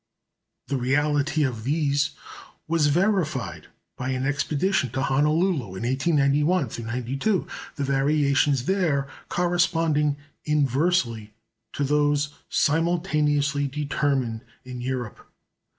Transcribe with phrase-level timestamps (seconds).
[0.67, 2.15] The reality of these
[2.67, 11.35] was verified by an expedition to Honolulu in 1891 92, the variations there corresponding inversely
[11.73, 15.31] to those simultaneously determined in Europe.